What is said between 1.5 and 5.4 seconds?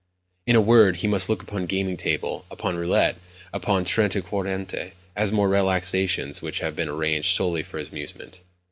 the gaming table, upon roulette, and upon trente et quarante, as